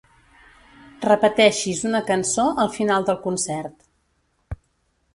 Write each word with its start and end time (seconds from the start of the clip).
Repeteixis 1.05 1.83
una 1.91 2.03
cançó 2.09 2.49
al 2.65 2.75
final 2.81 3.09
del 3.13 3.23
concert. 3.29 3.81